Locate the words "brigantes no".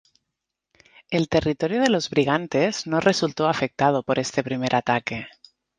2.09-2.99